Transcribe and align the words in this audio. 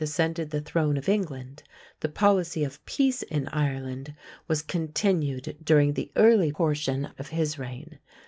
ascended 0.03 0.49
the 0.49 0.61
throne 0.61 0.97
of 0.97 1.07
England, 1.07 1.61
the 1.99 2.09
policy 2.09 2.63
of 2.63 2.83
peace 2.87 3.21
in 3.21 3.47
Ireland 3.49 4.15
was 4.47 4.63
continued 4.63 5.55
during 5.63 5.93
the 5.93 6.11
early 6.15 6.51
portion 6.51 7.09
of 7.19 7.27
his 7.27 7.59
reign. 7.59 7.99